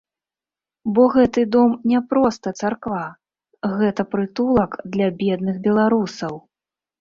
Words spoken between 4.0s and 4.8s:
прытулак